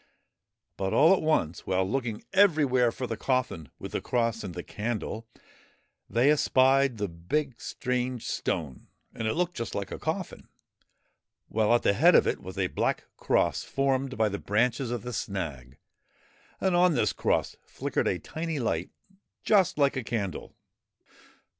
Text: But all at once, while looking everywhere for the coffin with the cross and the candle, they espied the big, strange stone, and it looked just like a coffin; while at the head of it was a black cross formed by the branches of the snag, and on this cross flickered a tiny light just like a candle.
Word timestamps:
But 0.77 0.93
all 0.93 1.13
at 1.13 1.21
once, 1.21 1.67
while 1.67 1.87
looking 1.87 2.23
everywhere 2.33 2.91
for 2.91 3.05
the 3.05 3.15
coffin 3.15 3.69
with 3.77 3.91
the 3.91 4.01
cross 4.01 4.43
and 4.43 4.55
the 4.55 4.63
candle, 4.63 5.27
they 6.09 6.31
espied 6.31 6.97
the 6.97 7.07
big, 7.07 7.61
strange 7.61 8.25
stone, 8.25 8.87
and 9.13 9.27
it 9.27 9.35
looked 9.35 9.53
just 9.55 9.75
like 9.75 9.91
a 9.91 9.99
coffin; 9.99 10.47
while 11.49 11.71
at 11.75 11.83
the 11.83 11.93
head 11.93 12.15
of 12.15 12.25
it 12.25 12.41
was 12.41 12.57
a 12.57 12.65
black 12.65 13.03
cross 13.15 13.63
formed 13.63 14.17
by 14.17 14.27
the 14.27 14.39
branches 14.39 14.89
of 14.89 15.03
the 15.03 15.13
snag, 15.13 15.77
and 16.59 16.75
on 16.75 16.95
this 16.95 17.13
cross 17.13 17.55
flickered 17.67 18.07
a 18.07 18.17
tiny 18.17 18.57
light 18.57 18.89
just 19.43 19.77
like 19.77 19.95
a 19.95 20.03
candle. 20.03 20.55